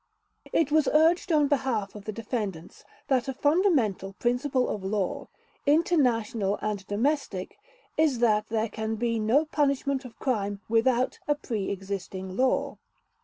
[0.51, 6.57] It was urged on behalf of the defendants that a fundamental principle of all law—international
[6.59, 12.79] and domestic—is that there can be no punishment of crime without a pre existing law.